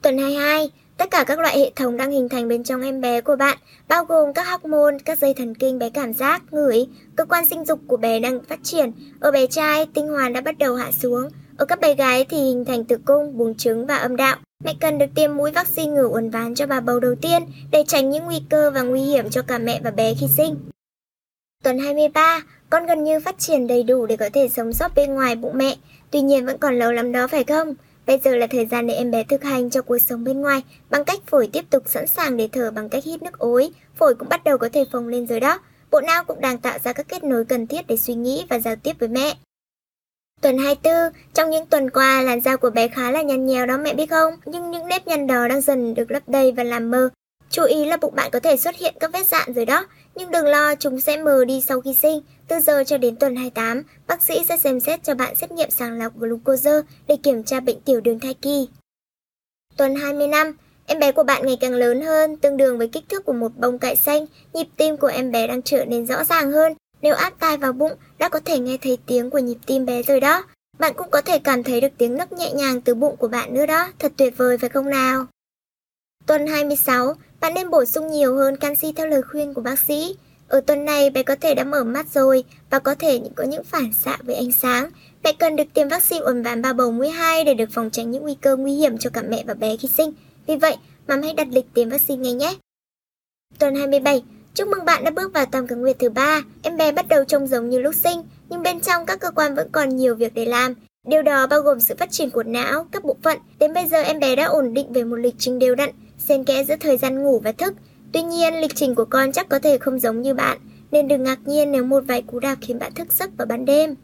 Tuần 0.03 0.19
22, 0.19 0.71
tất 0.97 1.11
cả 1.11 1.25
các 1.25 1.39
loại 1.39 1.59
hệ 1.59 1.71
thống 1.77 1.97
đang 1.97 2.11
hình 2.11 2.29
thành 2.29 2.49
bên 2.49 2.65
trong 2.65 2.83
em 2.83 3.01
bé 3.01 3.21
của 3.21 3.37
bạn, 3.37 3.59
bao 3.89 4.05
gồm 4.05 4.33
các 4.33 4.47
hormone, 4.49 4.99
các 5.05 5.19
dây 5.19 5.35
thần 5.35 5.55
kinh 5.55 5.79
bé 5.79 5.91
cảm 5.91 6.13
giác, 6.13 6.43
ngửi, 6.51 6.87
cơ 7.17 7.25
quan 7.25 7.47
sinh 7.47 7.65
dục 7.65 7.81
của 7.87 7.97
bé 7.97 8.21
đang 8.21 8.41
phát 8.49 8.59
triển. 8.63 8.93
Ở 9.21 9.31
bé 9.31 9.47
trai, 9.47 9.87
tinh 9.95 10.09
hoàn 10.09 10.33
đã 10.33 10.41
bắt 10.41 10.59
đầu 10.59 10.75
hạ 10.75 10.93
xuống, 10.93 11.29
ở 11.57 11.65
các 11.65 11.81
bé 11.81 11.95
gái 11.95 12.25
thì 12.29 12.37
hình 12.37 12.65
thành 12.65 12.85
tử 12.85 12.99
cung, 13.05 13.39
buồng 13.39 13.55
trứng 13.55 13.87
và 13.87 13.97
âm 13.97 14.17
đạo. 14.17 14.37
Mẹ 14.65 14.75
cần 14.81 14.99
được 14.99 15.07
tiêm 15.15 15.37
mũi 15.37 15.51
vaccine 15.51 15.93
ngừa 15.93 16.09
uốn 16.09 16.31
ván 16.31 16.55
cho 16.55 16.67
bà 16.67 16.81
bầu 16.81 17.01
đầu 17.01 17.15
tiên 17.15 17.43
để 17.71 17.85
tránh 17.87 18.11
những 18.11 18.25
nguy 18.25 18.43
cơ 18.51 18.71
và 18.71 18.83
nguy 18.83 19.01
hiểm 19.01 19.31
cho 19.31 19.43
cả 19.43 19.59
mẹ 19.59 19.81
và 19.85 19.91
bé 19.91 20.15
khi 20.21 20.27
sinh. 20.37 20.57
Tuần 21.65 21.79
23, 21.79 22.43
con 22.71 22.87
gần 22.87 23.05
như 23.05 23.21
phát 23.21 23.39
triển 23.39 23.67
đầy 23.67 23.83
đủ 23.83 24.07
để 24.07 24.17
có 24.17 24.29
thể 24.33 24.49
sống 24.49 24.73
sót 24.73 24.95
bên 24.95 25.15
ngoài 25.15 25.37
bụng 25.37 25.59
mẹ, 25.59 25.77
tuy 26.11 26.21
nhiên 26.21 26.47
vẫn 26.47 26.59
còn 26.59 26.79
lâu 26.79 26.93
lắm 26.93 27.13
đó 27.13 27.27
phải 27.27 27.45
không? 27.45 27.75
Bây 28.07 28.21
giờ 28.25 28.37
là 28.37 28.47
thời 28.47 28.67
gian 28.67 28.87
để 28.87 28.95
em 28.95 29.11
bé 29.11 29.25
thực 29.25 29.45
hành 29.45 29.71
cho 29.71 29.83
cuộc 29.83 29.99
sống 29.99 30.25
bên 30.25 30.41
ngoài 30.41 30.63
bằng 30.91 31.05
cách 31.05 31.21
phổi 31.27 31.49
tiếp 31.53 31.65
tục 31.71 31.83
sẵn 31.87 32.07
sàng 32.07 32.37
để 32.37 32.49
thở 32.53 32.71
bằng 32.71 32.89
cách 32.89 33.05
hít 33.05 33.23
nước 33.23 33.39
ối, 33.39 33.71
phổi 33.95 34.15
cũng 34.15 34.29
bắt 34.29 34.45
đầu 34.45 34.59
có 34.59 34.69
thể 34.73 34.85
phồng 34.93 35.09
lên 35.09 35.27
rồi 35.27 35.41
đó. 35.41 35.59
Bộ 35.91 36.01
não 36.01 36.25
cũng 36.25 36.41
đang 36.41 36.59
tạo 36.59 36.79
ra 36.85 36.93
các 36.93 37.09
kết 37.09 37.25
nối 37.25 37.45
cần 37.45 37.67
thiết 37.67 37.87
để 37.87 37.97
suy 37.97 38.15
nghĩ 38.15 38.47
và 38.49 38.59
giao 38.59 38.77
tiếp 38.77 38.97
với 38.99 39.09
mẹ. 39.09 39.35
Tuần 40.41 40.59
24, 40.59 40.95
trong 41.35 41.51
những 41.51 41.67
tuần 41.67 41.91
qua 41.91 42.23
làn 42.23 42.41
da 42.41 42.57
của 42.57 42.71
bé 42.71 42.89
khá 42.89 43.11
là 43.11 43.23
nhăn 43.23 43.47
nhèo 43.47 43.67
đó 43.67 43.79
mẹ 43.79 43.95
biết 43.95 44.11
không? 44.11 44.35
Nhưng 44.47 44.71
những 44.71 44.89
nếp 44.89 45.07
nhăn 45.07 45.27
đó 45.27 45.49
đang 45.49 45.61
dần 45.61 45.95
được 45.95 46.11
lấp 46.11 46.23
đầy 46.27 46.53
và 46.53 46.65
làm 46.65 46.91
mờ. 46.91 47.09
Chú 47.57 47.65
ý 47.65 47.85
là 47.85 47.97
bụng 47.97 48.15
bạn 48.15 48.31
có 48.31 48.41
thể 48.41 48.57
xuất 48.57 48.77
hiện 48.77 48.95
các 49.01 49.13
vết 49.13 49.27
dạn 49.27 49.53
rồi 49.53 49.65
đó, 49.65 49.87
nhưng 50.15 50.31
đừng 50.31 50.45
lo 50.47 50.75
chúng 50.75 51.01
sẽ 51.01 51.17
mờ 51.17 51.45
đi 51.45 51.61
sau 51.61 51.81
khi 51.81 51.95
sinh. 51.95 52.21
Từ 52.49 52.61
giờ 52.61 52.85
cho 52.87 52.99
đến 52.99 53.17
tuần 53.17 53.37
28, 53.37 53.83
bác 54.07 54.23
sĩ 54.23 54.45
sẽ 54.49 54.57
xem 54.57 54.81
xét 54.81 55.05
cho 55.05 55.15
bạn 55.15 55.37
xét 55.37 55.53
nghiệm 55.53 55.71
sàng 55.71 55.99
lọc 55.99 56.17
glucose 56.17 56.81
để 57.07 57.17
kiểm 57.23 57.45
tra 57.45 57.61
bệnh 57.61 57.81
tiểu 57.81 58.01
đường 58.01 58.21
thai 58.21 58.35
kỳ. 58.35 58.69
Tuần 59.77 59.95
25, 59.95 60.57
em 60.87 60.99
bé 60.99 61.13
của 61.13 61.23
bạn 61.23 61.47
ngày 61.47 61.57
càng 61.61 61.73
lớn 61.73 62.01
hơn, 62.01 62.37
tương 62.37 62.57
đương 62.57 62.79
với 62.79 62.89
kích 62.89 63.05
thước 63.09 63.25
của 63.25 63.33
một 63.33 63.53
bông 63.57 63.79
cải 63.79 63.97
xanh, 63.97 64.27
nhịp 64.53 64.67
tim 64.77 64.97
của 64.97 65.07
em 65.07 65.33
bé 65.33 65.47
đang 65.47 65.63
trở 65.63 65.85
nên 65.85 66.07
rõ 66.07 66.25
ràng 66.25 66.53
hơn, 66.53 66.73
nếu 67.03 67.15
áp 67.15 67.35
tai 67.41 67.57
vào 67.57 67.73
bụng, 67.73 67.93
đã 68.19 68.29
có 68.29 68.41
thể 68.45 68.59
nghe 68.59 68.77
thấy 68.83 68.99
tiếng 69.07 69.31
của 69.31 69.39
nhịp 69.39 69.59
tim 69.67 69.87
bé 69.87 70.03
rồi 70.03 70.21
đó. 70.21 70.45
Bạn 70.79 70.93
cũng 70.97 71.11
có 71.11 71.21
thể 71.21 71.39
cảm 71.39 71.63
thấy 71.63 71.81
được 71.81 71.93
tiếng 71.99 72.15
nấc 72.17 72.33
nhẹ 72.33 72.53
nhàng 72.53 72.81
từ 72.81 72.95
bụng 72.95 73.17
của 73.17 73.29
bạn 73.29 73.55
nữa 73.55 73.67
đó, 73.67 73.89
thật 73.99 74.13
tuyệt 74.17 74.37
vời 74.37 74.59
phải 74.59 74.69
không 74.69 74.91
nào? 74.91 75.27
Tuần 76.27 76.47
26, 76.47 77.15
bạn 77.41 77.55
nên 77.55 77.71
bổ 77.71 77.85
sung 77.85 78.07
nhiều 78.07 78.37
hơn 78.37 78.57
canxi 78.57 78.93
theo 78.93 79.07
lời 79.07 79.23
khuyên 79.23 79.55
của 79.55 79.61
bác 79.61 79.79
sĩ. 79.79 80.17
Ở 80.49 80.61
tuần 80.61 80.85
này 80.85 81.11
bé 81.11 81.23
có 81.23 81.37
thể 81.41 81.55
đã 81.55 81.65
mở 81.65 81.85
mắt 81.85 82.07
rồi 82.15 82.45
và 82.71 82.79
có 82.79 82.95
thể 82.95 83.21
có 83.35 83.45
những 83.45 83.65
phản 83.65 83.93
xạ 83.93 84.19
với 84.23 84.35
ánh 84.35 84.53
sáng. 84.53 84.91
Mẹ 85.25 85.33
cần 85.39 85.57
được 85.57 85.65
tiêm 85.75 85.89
vaccine 85.89 86.25
uốn 86.25 86.43
ván 86.43 86.63
ba 86.63 86.73
bầu 86.73 86.93
mũi 86.93 87.09
2 87.09 87.45
để 87.45 87.55
được 87.55 87.69
phòng 87.73 87.91
tránh 87.91 88.11
những 88.11 88.23
nguy 88.23 88.35
cơ 88.35 88.57
nguy 88.57 88.75
hiểm 88.75 88.99
cho 88.99 89.11
cả 89.11 89.23
mẹ 89.29 89.45
và 89.47 89.55
bé 89.55 89.77
khi 89.77 89.89
sinh. 89.89 90.13
Vì 90.47 90.57
vậy, 90.57 90.77
mắm 91.07 91.23
hãy 91.23 91.33
đặt 91.33 91.49
lịch 91.51 91.67
tiêm 91.75 91.89
vaccine 91.89 92.23
ngay 92.23 92.33
nhé. 92.33 92.55
Tuần 93.59 93.75
27, 93.75 94.23
Chúc 94.57 94.69
mừng 94.69 94.85
bạn 94.85 95.05
đã 95.05 95.11
bước 95.11 95.33
vào 95.33 95.47
tam 95.47 95.67
cực 95.67 95.79
nguyệt 95.79 95.97
thứ 95.99 96.09
ba. 96.09 96.43
Em 96.63 96.77
bé 96.77 96.93
bắt 96.93 97.09
đầu 97.09 97.25
trông 97.25 97.47
giống 97.47 97.71
như 97.71 97.79
lúc 97.79 97.95
sinh, 97.95 98.23
nhưng 98.49 98.63
bên 98.63 98.81
trong 98.81 99.07
các 99.07 99.21
cơ 99.21 99.31
quan 99.31 99.55
vẫn 99.55 99.69
còn 99.73 99.97
nhiều 99.97 100.15
việc 100.15 100.35
để 100.35 100.45
làm. 100.45 100.75
Điều 101.07 101.23
đó 101.23 101.47
bao 101.47 101.61
gồm 101.61 101.81
sự 101.81 101.95
phát 101.99 102.11
triển 102.11 102.31
của 102.31 102.43
não, 102.43 102.87
các 102.93 103.05
bộ 103.05 103.17
phận. 103.23 103.39
Đến 103.59 103.75
bây 103.75 103.87
giờ 103.87 104.03
em 104.03 104.21
bé 104.21 104.37
đã 104.37 104.45
ổn 104.45 104.75
định 104.75 104.93
về 104.93 105.05
một 105.05 105.17
lịch 105.17 105.35
trình 105.39 105.59
đều 105.59 105.75
đặn, 105.75 105.91
xen 106.19 106.45
kẽ 106.45 106.65
giữa 106.65 106.77
thời 106.81 106.99
gian 106.99 107.23
ngủ 107.23 107.41
và 107.45 107.53
thức. 107.53 107.75
Tuy 108.13 108.23
nhiên, 108.23 108.61
lịch 108.61 108.75
trình 108.75 108.95
của 108.95 109.05
con 109.05 109.33
chắc 109.33 109.49
có 109.49 109.59
thể 109.59 109.79
không 109.79 109.99
giống 109.99 110.23
như 110.23 110.35
bạn, 110.35 110.59
nên 110.91 111.09
đừng 111.09 111.23
ngạc 111.23 111.39
nhiên 111.45 111.73
nếu 111.73 111.85
một 111.85 112.05
vài 112.07 112.23
cú 112.23 112.39
đạp 112.39 112.57
khiến 112.61 112.79
bạn 112.79 112.95
thức 112.95 113.13
giấc 113.13 113.31
vào 113.37 113.47
ban 113.47 113.65
đêm. 113.65 113.95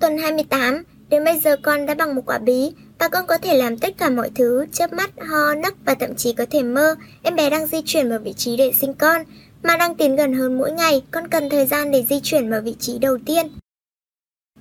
Tuần 0.00 0.18
28, 0.18 0.82
đến 1.08 1.24
bây 1.24 1.40
giờ 1.40 1.56
con 1.62 1.86
đã 1.86 1.94
bằng 1.94 2.14
một 2.14 2.22
quả 2.26 2.38
bí, 2.38 2.72
và 2.98 3.08
con 3.08 3.26
có 3.26 3.38
thể 3.38 3.54
làm 3.54 3.78
tất 3.78 3.94
cả 3.98 4.10
mọi 4.10 4.30
thứ, 4.34 4.66
chớp 4.72 4.92
mắt, 4.92 5.10
ho, 5.20 5.54
nấc 5.54 5.74
và 5.84 5.94
thậm 5.94 6.14
chí 6.14 6.32
có 6.32 6.46
thể 6.50 6.62
mơ. 6.62 6.94
Em 7.22 7.36
bé 7.36 7.50
đang 7.50 7.66
di 7.66 7.78
chuyển 7.84 8.10
vào 8.10 8.18
vị 8.18 8.32
trí 8.32 8.56
để 8.56 8.72
sinh 8.80 8.94
con. 8.94 9.22
Mà 9.62 9.76
đang 9.76 9.94
tiến 9.94 10.16
gần 10.16 10.32
hơn 10.32 10.58
mỗi 10.58 10.72
ngày, 10.72 11.02
con 11.10 11.28
cần 11.28 11.50
thời 11.50 11.66
gian 11.66 11.90
để 11.90 12.04
di 12.10 12.20
chuyển 12.22 12.50
vào 12.50 12.60
vị 12.60 12.74
trí 12.78 12.98
đầu 12.98 13.18
tiên. 13.26 13.46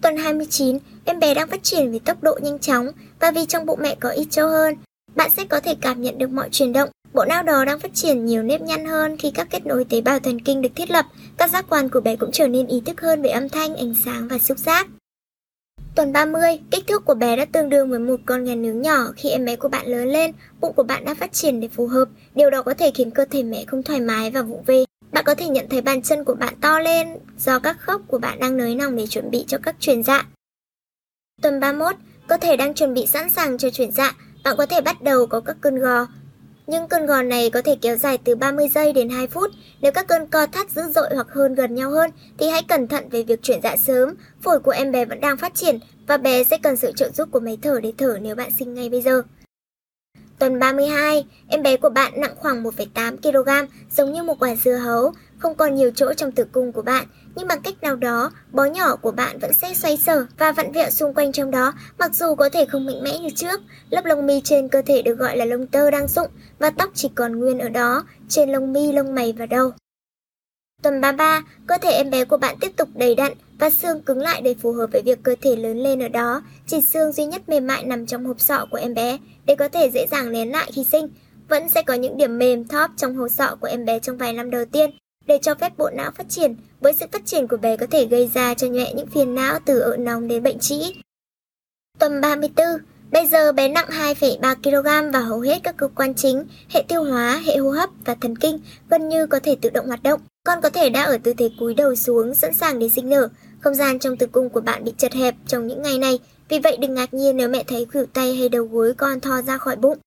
Tuần 0.02 0.18
29, 0.18 0.78
em 1.06 1.20
bé 1.20 1.34
đang 1.34 1.48
phát 1.48 1.64
triển 1.64 1.90
với 1.90 2.00
tốc 2.00 2.24
độ 2.24 2.40
nhanh 2.42 2.60
chóng 2.60 2.88
và 3.20 3.32
vì 3.32 3.46
trong 3.46 3.66
bụng 3.66 3.80
mẹ 3.82 3.96
có 4.00 4.10
ít 4.10 4.28
châu 4.30 4.50
hơn, 4.50 4.76
bạn 5.18 5.30
sẽ 5.30 5.46
có 5.46 5.60
thể 5.60 5.76
cảm 5.82 6.02
nhận 6.02 6.18
được 6.18 6.30
mọi 6.30 6.50
chuyển 6.52 6.74
động. 6.74 6.90
Bộ 7.14 7.26
não 7.26 7.44
đó 7.44 7.66
đang 7.66 7.80
phát 7.80 7.94
triển 7.94 8.26
nhiều 8.26 8.44
nếp 8.44 8.62
nhăn 8.62 8.86
hơn 8.86 9.18
khi 9.18 9.32
các 9.32 9.48
kết 9.50 9.66
nối 9.66 9.86
tế 9.86 10.02
bào 10.02 10.20
thần 10.20 10.42
kinh 10.42 10.62
được 10.62 10.70
thiết 10.76 10.92
lập. 10.92 11.06
Các 11.38 11.50
giác 11.52 11.66
quan 11.70 11.90
của 11.90 12.02
bé 12.02 12.16
cũng 12.16 12.32
trở 12.32 12.48
nên 12.48 12.68
ý 12.68 12.82
thức 12.86 13.02
hơn 13.02 13.22
về 13.22 13.30
âm 13.30 13.50
thanh, 13.50 13.76
ánh 13.76 13.94
sáng 14.06 14.28
và 14.28 14.38
xúc 14.38 14.58
giác. 14.58 14.88
Tuần 15.96 16.14
30, 16.14 16.60
kích 16.72 16.88
thước 16.88 17.06
của 17.06 17.14
bé 17.14 17.36
đã 17.36 17.46
tương 17.46 17.70
đương 17.70 17.90
với 17.90 18.00
một 18.00 18.20
con 18.26 18.46
gà 18.46 18.56
nướng 18.56 18.82
nhỏ 18.82 19.08
khi 19.16 19.30
em 19.30 19.46
bé 19.46 19.56
của 19.56 19.68
bạn 19.68 19.88
lớn 19.88 20.08
lên, 20.08 20.32
bụng 20.62 20.74
của 20.74 20.84
bạn 20.84 21.06
đã 21.06 21.14
phát 21.14 21.34
triển 21.34 21.60
để 21.60 21.68
phù 21.68 21.88
hợp. 21.88 22.06
Điều 22.36 22.50
đó 22.50 22.62
có 22.62 22.74
thể 22.74 22.92
khiến 22.96 23.12
cơ 23.12 23.26
thể 23.26 23.44
mẹ 23.44 23.66
không 23.68 23.84
thoải 23.84 24.00
mái 24.00 24.32
và 24.32 24.42
vụng 24.42 24.64
về. 24.66 24.86
Bạn 25.12 25.24
có 25.26 25.36
thể 25.36 25.48
nhận 25.48 25.70
thấy 25.70 25.82
bàn 25.82 26.02
chân 26.02 26.24
của 26.24 26.36
bạn 26.36 26.54
to 26.62 26.80
lên 26.80 27.08
do 27.40 27.60
các 27.60 27.78
khớp 27.80 28.02
của 28.08 28.18
bạn 28.18 28.40
đang 28.40 28.58
nới 28.58 28.76
lỏng 28.76 28.96
để 28.96 29.08
chuẩn 29.08 29.32
bị 29.32 29.46
cho 29.48 29.58
các 29.64 29.76
chuyển 29.80 30.04
dạ. 30.04 30.26
Tuần 31.42 31.60
31, 31.60 31.96
cơ 32.28 32.38
thể 32.38 32.58
đang 32.58 32.74
chuẩn 32.74 32.94
bị 32.94 33.08
sẵn 33.08 33.30
sàng 33.30 33.58
cho 33.58 33.70
chuyển 33.70 33.92
dạ. 33.92 34.14
Bạn 34.48 34.58
có 34.58 34.66
thể 34.66 34.82
bắt 34.82 35.02
đầu 35.02 35.26
có 35.26 35.40
các 35.40 35.56
cơn 35.62 35.80
gò, 35.80 36.08
nhưng 36.68 36.88
cơn 36.88 37.06
gò 37.06 37.22
này 37.22 37.50
có 37.50 37.62
thể 37.62 37.78
kéo 37.82 37.96
dài 37.96 38.18
từ 38.24 38.36
30 38.36 38.68
giây 38.68 38.94
đến 38.94 39.10
2 39.10 39.28
phút. 39.28 39.52
Nếu 39.82 39.92
các 39.92 40.08
cơn 40.08 40.28
co 40.28 40.46
thắt 40.46 40.70
dữ 40.70 40.82
dội 40.96 41.10
hoặc 41.14 41.28
hơn 41.30 41.56
gần 41.56 41.76
nhau 41.76 41.92
hơn 41.92 42.12
thì 42.38 42.50
hãy 42.50 42.64
cẩn 42.68 42.88
thận 42.88 43.10
về 43.10 43.24
việc 43.24 43.42
chuyển 43.44 43.60
dạ 43.64 43.76
sớm. 43.78 44.14
Phổi 44.42 44.60
của 44.60 44.72
em 44.72 44.92
bé 44.92 45.06
vẫn 45.06 45.20
đang 45.20 45.38
phát 45.38 45.56
triển 45.56 45.80
và 46.08 46.18
bé 46.18 46.44
sẽ 46.44 46.58
cần 46.64 46.78
sự 46.78 46.92
trợ 46.96 47.10
giúp 47.10 47.30
của 47.32 47.40
máy 47.40 47.58
thở 47.62 47.80
để 47.80 47.94
thở 47.98 48.18
nếu 48.22 48.36
bạn 48.36 48.50
sinh 48.60 48.74
ngay 48.74 48.90
bây 48.90 49.02
giờ. 49.02 49.22
Tuần 50.40 50.60
32, 50.60 51.26
em 51.48 51.64
bé 51.64 51.78
của 51.78 51.90
bạn 51.90 52.14
nặng 52.22 52.36
khoảng 52.36 52.64
1,8 52.64 53.18
kg, 53.18 53.72
giống 53.92 54.14
như 54.14 54.24
một 54.24 54.40
quả 54.40 54.56
dưa 54.56 54.76
hấu, 54.76 55.14
không 55.38 55.56
còn 55.56 55.76
nhiều 55.76 55.92
chỗ 55.96 56.14
trong 56.14 56.32
tử 56.32 56.46
cung 56.52 56.72
của 56.72 56.82
bạn, 56.82 57.06
nhưng 57.38 57.48
bằng 57.48 57.62
cách 57.62 57.84
nào 57.84 57.96
đó, 57.96 58.32
bó 58.52 58.66
nhỏ 58.66 58.96
của 58.96 59.12
bạn 59.12 59.40
vẫn 59.40 59.54
sẽ 59.54 59.74
xoay 59.74 59.98
sở 59.98 60.26
và 60.38 60.52
vặn 60.52 60.72
vẹo 60.72 60.90
xung 60.90 61.14
quanh 61.14 61.32
trong 61.32 61.52
đó, 61.52 61.74
mặc 62.00 62.16
dù 62.16 62.36
có 62.36 62.50
thể 62.50 62.66
không 62.66 62.86
mạnh 62.86 63.04
mẽ 63.04 63.20
như 63.20 63.30
trước. 63.36 63.62
Lớp 63.90 64.06
lông 64.06 64.26
mi 64.26 64.42
trên 64.44 64.70
cơ 64.70 64.82
thể 64.82 65.02
được 65.02 65.14
gọi 65.14 65.38
là 65.38 65.46
lông 65.46 65.68
tơ 65.68 65.92
đang 65.92 66.08
rụng 66.08 66.28
và 66.60 66.70
tóc 66.70 66.92
chỉ 66.94 67.10
còn 67.16 67.40
nguyên 67.40 67.60
ở 67.60 67.70
đó, 67.70 68.04
trên 68.30 68.50
lông 68.50 68.74
mi, 68.74 68.92
lông 68.92 69.16
mày 69.16 69.34
và 69.38 69.46
đầu. 69.46 69.72
Tuần 70.84 71.02
33, 71.02 71.44
cơ 71.68 71.78
thể 71.82 71.92
em 71.92 72.10
bé 72.10 72.26
của 72.26 72.38
bạn 72.38 72.56
tiếp 72.62 72.72
tục 72.78 72.90
đầy 72.96 73.16
đặn 73.16 73.34
và 73.60 73.70
xương 73.70 74.02
cứng 74.02 74.20
lại 74.20 74.42
để 74.42 74.56
phù 74.62 74.72
hợp 74.72 74.88
với 74.92 75.02
việc 75.02 75.24
cơ 75.24 75.36
thể 75.42 75.56
lớn 75.56 75.78
lên 75.78 76.04
ở 76.04 76.08
đó. 76.08 76.42
Chỉ 76.68 76.82
xương 76.82 77.12
duy 77.12 77.26
nhất 77.26 77.50
mềm 77.50 77.68
mại 77.68 77.84
nằm 77.84 78.06
trong 78.06 78.26
hộp 78.26 78.40
sọ 78.40 78.66
của 78.72 78.78
em 78.78 78.94
bé 78.94 79.18
để 79.46 79.56
có 79.56 79.70
thể 79.70 79.90
dễ 79.90 80.08
dàng 80.12 80.32
nén 80.32 80.52
lại 80.52 80.72
khi 80.74 80.84
sinh. 80.84 81.10
vẫn 81.50 81.70
sẽ 81.70 81.82
có 81.82 81.94
những 81.94 82.18
điểm 82.18 82.38
mềm 82.38 82.68
thóp 82.68 82.92
trong 82.98 83.16
hộp 83.16 83.32
sọ 83.32 83.56
của 83.62 83.68
em 83.68 83.86
bé 83.86 84.00
trong 84.00 84.18
vài 84.18 84.34
năm 84.34 84.50
đầu 84.50 84.66
tiên 84.66 84.92
để 85.28 85.40
cho 85.42 85.56
phép 85.56 85.78
bộ 85.78 85.90
não 85.90 86.12
phát 86.12 86.30
triển. 86.30 86.56
Với 86.80 86.94
sự 86.94 87.06
phát 87.12 87.26
triển 87.26 87.48
của 87.48 87.58
bé 87.58 87.78
có 87.78 87.86
thể 87.92 88.06
gây 88.06 88.32
ra 88.34 88.54
cho 88.54 88.68
nhẹ 88.68 88.94
những 88.96 89.08
phiền 89.08 89.36
não 89.36 89.60
từ 89.66 89.80
ợ 89.80 89.98
nóng 90.00 90.28
đến 90.28 90.44
bệnh 90.44 90.60
trĩ. 90.60 90.94
Tuần 92.00 92.22
34, 92.22 92.66
bây 93.12 93.28
giờ 93.28 93.52
bé 93.52 93.68
nặng 93.68 93.88
2,3 93.90 94.56
kg 94.56 95.12
và 95.12 95.20
hầu 95.20 95.40
hết 95.40 95.60
các 95.64 95.78
cơ 95.78 95.88
quan 95.88 96.16
chính, 96.16 96.44
hệ 96.70 96.84
tiêu 96.88 97.04
hóa, 97.04 97.42
hệ 97.46 97.58
hô 97.58 97.70
hấp 97.70 97.90
và 98.06 98.16
thần 98.16 98.36
kinh 98.36 98.60
gần 98.90 99.10
như 99.10 99.28
có 99.28 99.40
thể 99.40 99.56
tự 99.62 99.70
động 99.70 99.88
hoạt 99.88 100.04
động. 100.04 100.22
Con 100.44 100.62
có 100.62 100.70
thể 100.70 100.90
đã 100.90 101.04
ở 101.04 101.18
tư 101.24 101.34
thế 101.38 101.50
cúi 101.60 101.74
đầu 101.74 101.96
xuống 101.96 102.36
sẵn 102.36 102.54
sàng 102.54 102.80
để 102.80 102.90
sinh 102.90 103.10
nở. 103.10 103.30
Không 103.60 103.76
gian 103.76 104.00
trong 104.00 104.18
tử 104.18 104.28
cung 104.28 104.50
của 104.50 104.62
bạn 104.62 104.84
bị 104.84 104.94
chật 104.98 105.14
hẹp 105.14 105.36
trong 105.48 105.68
những 105.68 105.82
ngày 105.82 105.98
này, 105.98 106.20
vì 106.50 106.60
vậy 106.60 106.78
đừng 106.78 106.94
ngạc 106.94 107.14
nhiên 107.14 107.38
nếu 107.38 107.50
mẹ 107.50 107.64
thấy 107.68 107.86
khuỷu 107.86 108.06
tay 108.06 108.36
hay 108.36 108.50
đầu 108.50 108.64
gối 108.64 108.94
con 108.98 109.20
thò 109.20 109.42
ra 109.42 109.58
khỏi 109.58 109.76
bụng. 109.76 109.98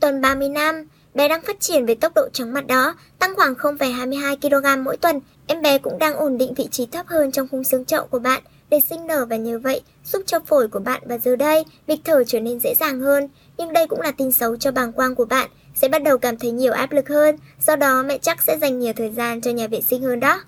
Tuần 0.00 0.20
30 0.20 0.48
năm, 0.48 0.88
bé 1.14 1.28
đang 1.28 1.42
phát 1.42 1.60
triển 1.60 1.86
với 1.86 1.94
tốc 1.94 2.12
độ 2.14 2.28
chóng 2.32 2.52
mặt 2.52 2.66
đó, 2.66 2.94
tăng 3.18 3.34
khoảng 3.36 3.54
0,22 3.54 4.36
kg 4.36 4.84
mỗi 4.84 4.96
tuần. 4.96 5.20
Em 5.46 5.62
bé 5.62 5.78
cũng 5.78 5.98
đang 5.98 6.16
ổn 6.16 6.38
định 6.38 6.54
vị 6.54 6.68
trí 6.70 6.86
thấp 6.86 7.06
hơn 7.06 7.32
trong 7.32 7.48
khung 7.48 7.64
xương 7.64 7.84
chậu 7.84 8.06
của 8.06 8.18
bạn 8.18 8.42
để 8.70 8.80
sinh 8.88 9.06
nở 9.06 9.26
và 9.30 9.36
nhờ 9.36 9.58
vậy 9.58 9.82
giúp 10.04 10.22
cho 10.26 10.40
phổi 10.40 10.68
của 10.68 10.78
bạn 10.78 11.02
và 11.06 11.18
giờ 11.18 11.36
đây 11.36 11.64
việc 11.86 12.00
thở 12.04 12.24
trở 12.24 12.40
nên 12.40 12.60
dễ 12.60 12.74
dàng 12.74 13.00
hơn. 13.00 13.28
Nhưng 13.58 13.72
đây 13.72 13.86
cũng 13.86 14.00
là 14.00 14.10
tin 14.10 14.32
xấu 14.32 14.56
cho 14.56 14.72
bàng 14.72 14.92
quang 14.92 15.14
của 15.14 15.24
bạn, 15.24 15.50
sẽ 15.74 15.88
bắt 15.88 16.02
đầu 16.02 16.18
cảm 16.18 16.38
thấy 16.38 16.50
nhiều 16.50 16.72
áp 16.72 16.92
lực 16.92 17.08
hơn, 17.08 17.36
do 17.66 17.76
đó 17.76 18.02
mẹ 18.02 18.18
chắc 18.18 18.42
sẽ 18.42 18.58
dành 18.58 18.78
nhiều 18.78 18.92
thời 18.96 19.10
gian 19.10 19.40
cho 19.40 19.50
nhà 19.50 19.66
vệ 19.66 19.80
sinh 19.80 20.02
hơn 20.02 20.20
đó. 20.20 20.40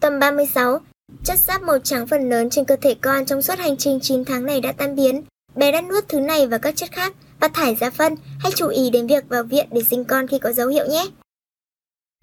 Tầm 0.00 0.18
36, 0.18 0.80
chất 1.24 1.38
giáp 1.38 1.62
màu 1.62 1.78
trắng 1.78 2.06
phần 2.06 2.30
lớn 2.30 2.50
trên 2.50 2.64
cơ 2.64 2.76
thể 2.76 2.94
con 2.94 3.26
trong 3.26 3.42
suốt 3.42 3.58
hành 3.58 3.76
trình 3.76 4.00
9 4.02 4.24
tháng 4.24 4.46
này 4.46 4.60
đã 4.60 4.72
tan 4.72 4.96
biến. 4.96 5.22
Bé 5.54 5.72
đã 5.72 5.80
nuốt 5.80 6.08
thứ 6.08 6.20
này 6.20 6.46
và 6.46 6.58
các 6.58 6.76
chất 6.76 6.92
khác 6.92 7.14
và 7.44 7.48
thải 7.48 7.74
ra 7.74 7.90
phân, 7.90 8.16
hãy 8.38 8.52
chú 8.56 8.68
ý 8.68 8.90
đến 8.90 9.06
việc 9.06 9.28
vào 9.28 9.42
viện 9.42 9.66
để 9.72 9.82
sinh 9.82 10.04
con 10.04 10.26
khi 10.26 10.38
có 10.38 10.52
dấu 10.52 10.68
hiệu 10.68 10.86
nhé. 10.86 11.06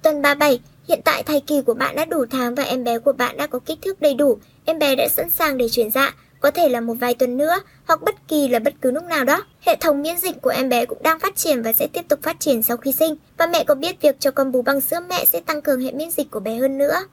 Tuần 0.04 0.22
37, 0.22 0.60
hiện 0.88 1.02
tại 1.06 1.24
thai 1.24 1.42
kỳ 1.48 1.62
của 1.62 1.74
bạn 1.74 1.96
đã 1.96 2.06
đủ 2.06 2.26
tháng 2.30 2.56
và 2.56 2.64
em 2.64 2.84
bé 2.84 3.00
của 3.00 3.12
bạn 3.12 3.38
đã 3.38 3.48
có 3.48 3.60
kích 3.60 3.80
thước 3.82 4.02
đầy 4.02 4.14
đủ, 4.14 4.38
em 4.66 4.80
bé 4.80 4.96
đã 4.96 5.08
sẵn 5.08 5.30
sàng 5.30 5.58
để 5.58 5.70
chuyển 5.70 5.92
dạ, 5.92 6.16
có 6.40 6.52
thể 6.52 6.70
là 6.70 6.82
một 6.82 6.94
vài 6.94 7.14
tuần 7.14 7.38
nữa 7.38 7.60
hoặc 7.88 8.02
bất 8.02 8.28
kỳ 8.28 8.48
là 8.48 8.60
bất 8.60 8.74
cứ 8.82 8.92
lúc 8.92 9.04
nào 9.04 9.24
đó. 9.24 9.44
Hệ 9.62 9.76
thống 9.76 10.02
miễn 10.02 10.18
dịch 10.18 10.42
của 10.42 10.50
em 10.50 10.70
bé 10.70 10.86
cũng 10.86 11.04
đang 11.04 11.20
phát 11.20 11.36
triển 11.36 11.62
và 11.62 11.74
sẽ 11.74 11.88
tiếp 11.88 12.06
tục 12.08 12.20
phát 12.24 12.40
triển 12.40 12.64
sau 12.64 12.78
khi 12.78 12.92
sinh 12.92 13.16
và 13.38 13.48
mẹ 13.48 13.64
có 13.64 13.76
biết 13.76 14.02
việc 14.02 14.20
cho 14.20 14.32
con 14.32 14.52
bú 14.52 14.62
bằng 14.62 14.82
sữa 14.82 15.00
mẹ 15.10 15.26
sẽ 15.26 15.40
tăng 15.40 15.62
cường 15.62 15.80
hệ 15.80 15.92
miễn 15.92 16.12
dịch 16.12 16.32
của 16.32 16.40
bé 16.40 16.56
hơn 16.56 16.78
nữa. 16.78 17.06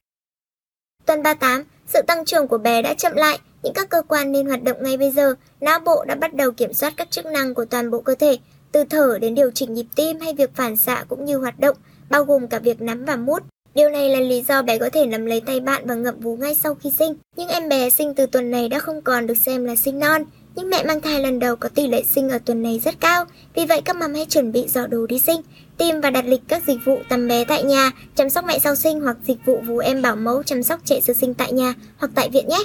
Tuần 1.06 1.22
38, 1.22 1.64
sự 1.86 2.02
tăng 2.06 2.24
trưởng 2.24 2.48
của 2.48 2.58
bé 2.58 2.82
đã 2.82 2.94
chậm 2.94 3.12
lại, 3.16 3.38
những 3.62 3.74
các 3.74 3.88
cơ 3.88 4.02
quan 4.08 4.32
nên 4.32 4.46
hoạt 4.46 4.62
động 4.62 4.76
ngay 4.82 4.96
bây 4.96 5.10
giờ, 5.10 5.34
não 5.60 5.78
bộ 5.78 6.04
đã 6.04 6.14
bắt 6.14 6.34
đầu 6.34 6.52
kiểm 6.52 6.72
soát 6.72 6.94
các 6.96 7.10
chức 7.10 7.26
năng 7.26 7.54
của 7.54 7.64
toàn 7.64 7.90
bộ 7.90 8.00
cơ 8.00 8.14
thể, 8.14 8.38
từ 8.72 8.84
thở 8.90 9.18
đến 9.20 9.34
điều 9.34 9.50
chỉnh 9.50 9.74
nhịp 9.74 9.86
tim 9.96 10.20
hay 10.20 10.34
việc 10.34 10.50
phản 10.54 10.76
xạ 10.76 11.04
cũng 11.08 11.24
như 11.24 11.38
hoạt 11.38 11.60
động, 11.60 11.76
bao 12.10 12.24
gồm 12.24 12.48
cả 12.48 12.58
việc 12.58 12.80
nắm 12.80 13.04
và 13.04 13.16
mút. 13.16 13.42
Điều 13.74 13.90
này 13.90 14.08
là 14.08 14.20
lý 14.20 14.44
do 14.48 14.62
bé 14.62 14.78
có 14.78 14.90
thể 14.92 15.06
nắm 15.06 15.26
lấy 15.26 15.40
tay 15.40 15.60
bạn 15.60 15.86
và 15.86 15.94
ngậm 15.94 16.20
vú 16.20 16.36
ngay 16.36 16.54
sau 16.54 16.74
khi 16.74 16.90
sinh. 16.98 17.14
Nhưng 17.36 17.48
em 17.48 17.68
bé 17.68 17.90
sinh 17.90 18.14
từ 18.14 18.26
tuần 18.26 18.50
này 18.50 18.68
đã 18.68 18.78
không 18.78 19.02
còn 19.02 19.26
được 19.26 19.36
xem 19.36 19.64
là 19.64 19.76
sinh 19.76 19.98
non. 19.98 20.24
Nhưng 20.54 20.70
mẹ 20.70 20.84
mang 20.84 21.00
thai 21.00 21.20
lần 21.20 21.38
đầu 21.38 21.56
có 21.56 21.68
tỷ 21.68 21.88
lệ 21.88 22.02
sinh 22.02 22.28
ở 22.28 22.38
tuần 22.38 22.62
này 22.62 22.80
rất 22.84 23.00
cao, 23.00 23.24
vì 23.54 23.66
vậy 23.66 23.80
các 23.84 23.96
mầm 23.96 24.14
hãy 24.14 24.24
chuẩn 24.24 24.52
bị 24.52 24.64
giỏ 24.68 24.86
đồ 24.86 25.06
đi 25.06 25.18
sinh, 25.18 25.40
tìm 25.76 26.00
và 26.00 26.10
đặt 26.10 26.24
lịch 26.26 26.40
các 26.48 26.62
dịch 26.66 26.78
vụ 26.84 26.98
tắm 27.08 27.28
bé 27.28 27.44
tại 27.44 27.62
nhà, 27.62 27.90
chăm 28.14 28.30
sóc 28.30 28.44
mẹ 28.44 28.58
sau 28.58 28.74
sinh 28.74 29.00
hoặc 29.00 29.16
dịch 29.26 29.38
vụ 29.44 29.60
vú 29.66 29.78
em 29.78 30.02
bảo 30.02 30.16
mẫu 30.16 30.42
chăm 30.42 30.62
sóc 30.62 30.80
trẻ 30.84 31.00
sơ 31.00 31.14
sinh 31.14 31.34
tại 31.34 31.52
nhà 31.52 31.74
hoặc 31.96 32.10
tại 32.14 32.28
viện 32.28 32.48
nhé. 32.48 32.64